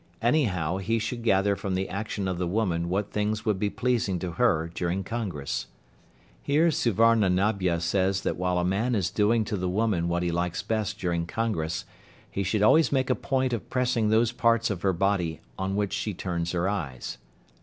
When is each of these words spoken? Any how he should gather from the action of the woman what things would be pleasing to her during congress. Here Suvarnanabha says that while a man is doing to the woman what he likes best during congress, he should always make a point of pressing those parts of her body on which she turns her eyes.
Any 0.19 0.45
how 0.45 0.79
he 0.79 0.97
should 0.97 1.21
gather 1.21 1.55
from 1.55 1.75
the 1.75 1.87
action 1.87 2.27
of 2.27 2.39
the 2.39 2.47
woman 2.47 2.89
what 2.89 3.11
things 3.11 3.45
would 3.45 3.59
be 3.59 3.69
pleasing 3.69 4.17
to 4.17 4.31
her 4.31 4.67
during 4.73 5.03
congress. 5.03 5.67
Here 6.41 6.71
Suvarnanabha 6.71 7.79
says 7.81 8.21
that 8.21 8.35
while 8.35 8.57
a 8.57 8.65
man 8.65 8.95
is 8.95 9.11
doing 9.11 9.45
to 9.45 9.55
the 9.55 9.69
woman 9.69 10.07
what 10.07 10.23
he 10.23 10.31
likes 10.31 10.63
best 10.63 10.97
during 10.97 11.27
congress, 11.27 11.85
he 12.31 12.41
should 12.41 12.63
always 12.63 12.91
make 12.91 13.11
a 13.11 13.13
point 13.15 13.53
of 13.53 13.69
pressing 13.69 14.09
those 14.09 14.31
parts 14.31 14.71
of 14.71 14.81
her 14.81 14.91
body 14.93 15.39
on 15.59 15.75
which 15.75 15.93
she 15.93 16.15
turns 16.15 16.53
her 16.53 16.67
eyes. 16.67 17.19